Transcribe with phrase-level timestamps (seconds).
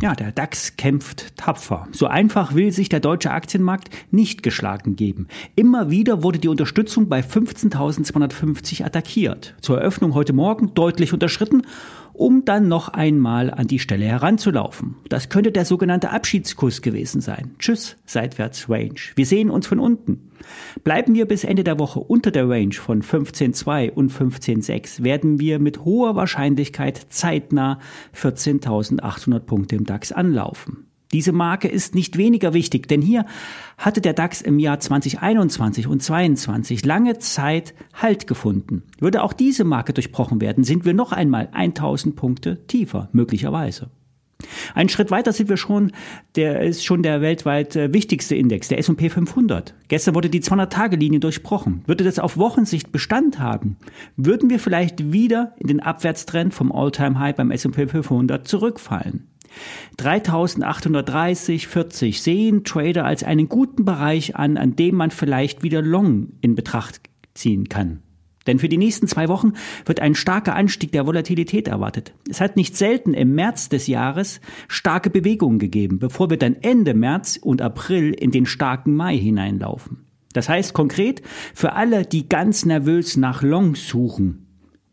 [0.00, 1.88] Ja, der DAX kämpft tapfer.
[1.90, 5.26] So einfach will sich der deutsche Aktienmarkt nicht geschlagen geben.
[5.56, 9.56] Immer wieder wurde die Unterstützung bei 15.250 attackiert.
[9.60, 11.62] Zur Eröffnung heute Morgen deutlich unterschritten
[12.18, 14.96] um dann noch einmal an die Stelle heranzulaufen.
[15.08, 17.54] Das könnte der sogenannte Abschiedskurs gewesen sein.
[17.58, 18.98] Tschüss, seitwärts Range.
[19.14, 20.32] Wir sehen uns von unten.
[20.82, 25.58] Bleiben wir bis Ende der Woche unter der Range von 15.2 und 15.6, werden wir
[25.58, 27.78] mit hoher Wahrscheinlichkeit zeitnah
[28.16, 30.87] 14.800 Punkte im DAX anlaufen.
[31.12, 33.24] Diese Marke ist nicht weniger wichtig, denn hier
[33.78, 38.82] hatte der DAX im Jahr 2021 und 2022 lange Zeit Halt gefunden.
[39.00, 43.90] Würde auch diese Marke durchbrochen werden, sind wir noch einmal 1000 Punkte tiefer, möglicherweise.
[44.74, 45.92] Einen Schritt weiter sind wir schon,
[46.36, 49.74] der ist schon der weltweit äh, wichtigste Index, der S&P 500.
[49.88, 51.82] Gestern wurde die 200-Tage-Linie durchbrochen.
[51.86, 53.76] Würde das auf Wochensicht Bestand haben,
[54.16, 59.26] würden wir vielleicht wieder in den Abwärtstrend vom All-Time-High beim S&P 500 zurückfallen.
[59.96, 66.30] 3830, 40 sehen Trader als einen guten Bereich an, an dem man vielleicht wieder Long
[66.40, 67.00] in Betracht
[67.34, 68.02] ziehen kann.
[68.48, 69.52] Denn für die nächsten zwei Wochen
[69.84, 72.14] wird ein starker Anstieg der Volatilität erwartet.
[72.30, 76.94] Es hat nicht selten im März des Jahres starke Bewegungen gegeben, bevor wir dann Ende
[76.94, 80.06] März und April in den starken Mai hineinlaufen.
[80.32, 81.20] Das heißt konkret,
[81.54, 84.47] für alle, die ganz nervös nach Long suchen,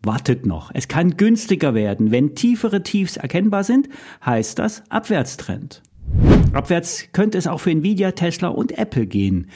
[0.05, 0.71] wartet noch.
[0.73, 2.11] Es kann günstiger werden.
[2.11, 3.89] Wenn tiefere Tiefs erkennbar sind,
[4.25, 5.81] heißt das Abwärtstrend.
[6.53, 9.49] Abwärts könnte es auch für Nvidia, Tesla und Apple gehen.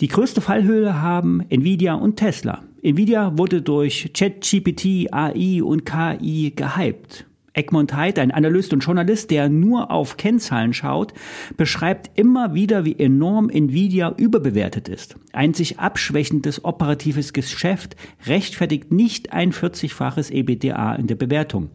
[0.00, 2.62] Die größte Fallhöhle haben Nvidia und Tesla.
[2.82, 7.25] Nvidia wurde durch ChatGPT, AI und KI gehypt.
[7.56, 11.14] Egmont Heid, ein Analyst und Journalist, der nur auf Kennzahlen schaut,
[11.56, 15.16] beschreibt immer wieder, wie enorm Nvidia überbewertet ist.
[15.32, 17.96] Ein sich abschwächendes operatives Geschäft
[18.26, 21.70] rechtfertigt nicht ein 40-faches EBDA in der Bewertung.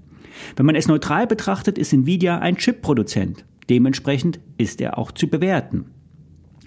[0.55, 3.43] Wenn man es neutral betrachtet, ist Nvidia ein Chip-Produzent.
[3.69, 5.85] Dementsprechend ist er auch zu bewerten.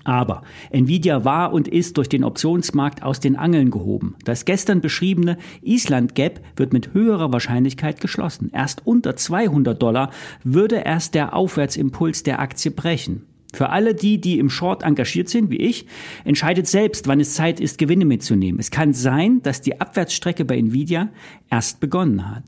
[0.05, 4.15] Aber Nvidia war und ist durch den Optionsmarkt aus den Angeln gehoben.
[4.25, 8.51] Das gestern beschriebene Island Gap wird mit höherer Wahrscheinlichkeit geschlossen.
[8.53, 10.11] Erst unter 200 Dollar
[10.45, 13.27] würde erst der Aufwärtsimpuls der Aktie brechen.
[13.55, 15.87] Für alle die, die im Short engagiert sind, wie ich,
[16.25, 18.59] entscheidet selbst, wann es Zeit ist, Gewinne mitzunehmen.
[18.59, 21.11] Es kann sein, dass die Abwärtsstrecke bei Nvidia
[21.51, 22.43] erst begonnen hat.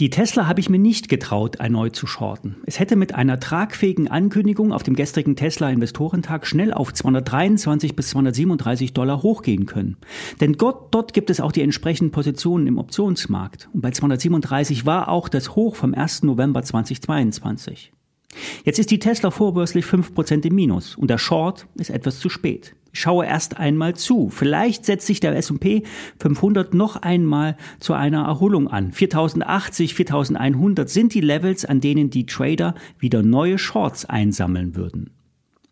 [0.00, 2.56] Die Tesla habe ich mir nicht getraut, erneut zu shorten.
[2.66, 8.10] Es hätte mit einer tragfähigen Ankündigung auf dem gestrigen Tesla Investorentag schnell auf 223 bis
[8.10, 9.96] 237 Dollar hochgehen können.
[10.40, 13.68] Denn dort, dort gibt es auch die entsprechenden Positionen im Optionsmarkt.
[13.72, 16.22] Und bei 237 war auch das Hoch vom 1.
[16.22, 17.92] November 2022.
[18.64, 22.74] Jetzt ist die Tesla vorbörslich 5% im Minus und der Short ist etwas zu spät.
[22.94, 24.28] Ich schaue erst einmal zu.
[24.28, 25.82] Vielleicht setzt sich der S&P
[26.20, 28.92] 500 noch einmal zu einer Erholung an.
[28.92, 35.10] 4080, 4100 sind die Levels, an denen die Trader wieder neue Shorts einsammeln würden.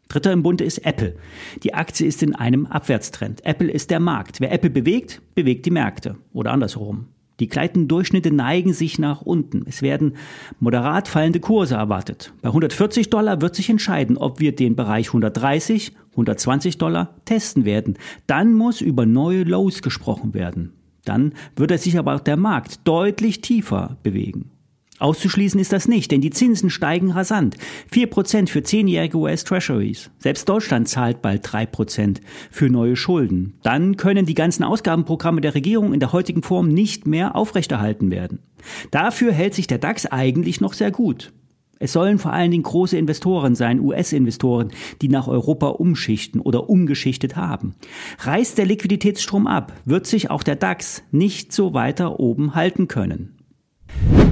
[0.08, 1.16] Dritter im Bunde ist Apple.
[1.62, 3.44] Die Aktie ist in einem Abwärtstrend.
[3.44, 4.40] Apple ist der Markt.
[4.40, 6.16] Wer Apple bewegt, bewegt die Märkte.
[6.32, 7.08] Oder andersherum.
[7.40, 9.64] Die Gleitendurchschnitte neigen sich nach unten.
[9.66, 10.16] Es werden
[10.60, 12.32] moderat fallende Kurse erwartet.
[12.42, 17.98] Bei 140 Dollar wird sich entscheiden, ob wir den Bereich 130, 120 Dollar testen werden.
[18.26, 20.74] Dann muss über neue Lows gesprochen werden.
[21.04, 24.50] Dann würde sich aber auch der Markt deutlich tiefer bewegen.
[25.00, 27.56] Auszuschließen ist das nicht, denn die Zinsen steigen rasant.
[27.92, 30.10] 4% für zehnjährige US Treasuries.
[30.18, 32.18] Selbst Deutschland zahlt bald 3%
[32.50, 33.54] für neue Schulden.
[33.62, 38.40] Dann können die ganzen Ausgabenprogramme der Regierung in der heutigen Form nicht mehr aufrechterhalten werden.
[38.90, 41.32] Dafür hält sich der DAX eigentlich noch sehr gut.
[41.82, 44.70] Es sollen vor allen Dingen große Investoren sein, US-Investoren,
[45.00, 47.74] die nach Europa umschichten oder umgeschichtet haben.
[48.18, 53.39] Reißt der Liquiditätsstrom ab, wird sich auch der DAX nicht so weiter oben halten können.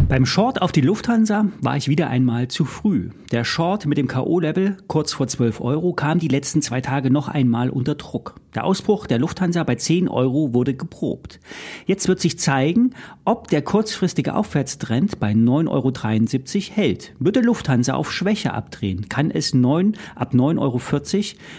[0.09, 3.11] Beim Short auf die Lufthansa war ich wieder einmal zu früh.
[3.31, 7.29] Der Short mit dem K.O.-Level kurz vor 12 Euro kam die letzten zwei Tage noch
[7.29, 8.37] einmal unter Druck.
[8.55, 11.41] Der Ausbruch der Lufthansa bei 10 Euro wurde geprobt.
[11.85, 12.95] Jetzt wird sich zeigen,
[13.27, 17.15] ob der kurzfristige Aufwärtstrend bei 9,73 Euro hält.
[17.19, 20.81] Würde Lufthansa auf Schwäche abdrehen, kann es 9, ab 9,40 Euro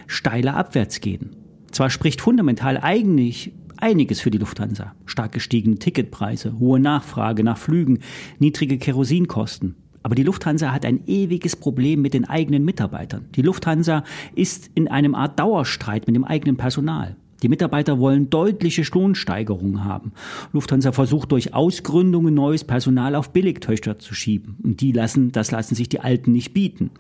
[0.08, 1.36] steiler abwärts gehen.
[1.72, 4.94] Zwar spricht fundamental eigentlich einiges für die Lufthansa.
[5.06, 8.00] Stark gestiegene Ticketpreise, hohe Nachfrage nach Flügen,
[8.40, 9.76] niedrige Kerosinkosten.
[10.04, 13.26] Aber die Lufthansa hat ein ewiges Problem mit den eigenen Mitarbeitern.
[13.36, 14.04] Die Lufthansa
[14.34, 17.16] ist in einem Art Dauerstreit mit dem eigenen Personal.
[17.42, 20.12] Die Mitarbeiter wollen deutliche Lohnsteigerungen haben.
[20.52, 24.58] Lufthansa versucht durch Ausgründungen neues Personal auf Billigtöchter zu schieben.
[24.64, 26.92] Und die lassen, das lassen sich die Alten nicht bieten.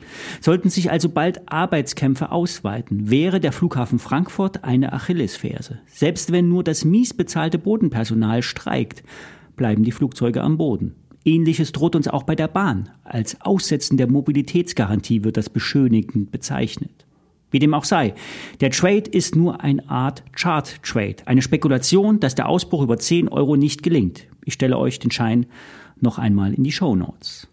[0.41, 5.79] Sollten sich also bald Arbeitskämpfe ausweiten, wäre der Flughafen Frankfurt eine Achillesferse.
[5.87, 9.03] Selbst wenn nur das mies bezahlte Bodenpersonal streikt,
[9.55, 10.95] bleiben die Flugzeuge am Boden.
[11.25, 12.89] Ähnliches droht uns auch bei der Bahn.
[13.03, 17.05] Als Aussetzen der Mobilitätsgarantie wird das beschönigend bezeichnet.
[17.51, 18.13] Wie dem auch sei,
[18.61, 23.55] der Trade ist nur eine Art Chart-Trade, eine Spekulation, dass der Ausbruch über 10 Euro
[23.55, 24.27] nicht gelingt.
[24.45, 25.45] Ich stelle euch den Schein
[25.99, 27.47] noch einmal in die Show Notes.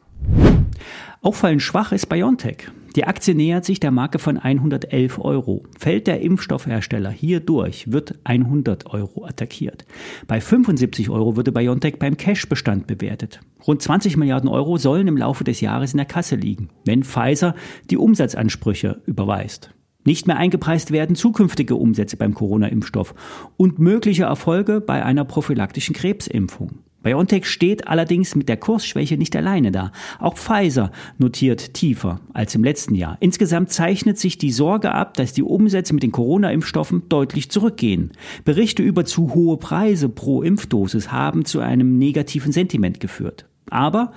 [1.22, 2.68] Auffallend schwach ist BioNTech.
[2.94, 5.64] Die Aktie nähert sich der Marke von 111 Euro.
[5.78, 9.84] Fällt der Impfstoffhersteller hier durch, wird 100 Euro attackiert.
[10.26, 13.40] Bei 75 Euro würde BioNTech beim Cash-Bestand bewertet.
[13.66, 17.54] Rund 20 Milliarden Euro sollen im Laufe des Jahres in der Kasse liegen, wenn Pfizer
[17.90, 19.75] die Umsatzansprüche überweist.
[20.06, 23.14] Nicht mehr eingepreist werden zukünftige Umsätze beim Corona-Impfstoff
[23.56, 26.78] und mögliche Erfolge bei einer prophylaktischen Krebsimpfung.
[27.02, 29.90] BioNTech steht allerdings mit der Kursschwäche nicht alleine da.
[30.20, 33.16] Auch Pfizer notiert tiefer als im letzten Jahr.
[33.18, 38.12] Insgesamt zeichnet sich die Sorge ab, dass die Umsätze mit den Corona-Impfstoffen deutlich zurückgehen.
[38.44, 43.46] Berichte über zu hohe Preise pro Impfdosis haben zu einem negativen Sentiment geführt.
[43.70, 44.12] Aber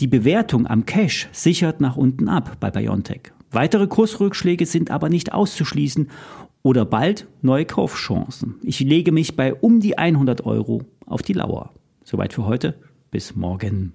[0.00, 3.32] die Bewertung am Cash sichert nach unten ab bei BioNTech.
[3.50, 6.10] Weitere Kursrückschläge sind aber nicht auszuschließen
[6.62, 8.56] oder bald neue Kaufchancen.
[8.62, 11.72] Ich lege mich bei um die 100 Euro auf die Lauer.
[12.04, 12.74] Soweit für heute.
[13.10, 13.94] Bis morgen.